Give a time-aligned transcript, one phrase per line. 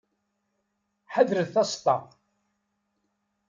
[1.13, 1.97] Ḥadret taseṭṭa.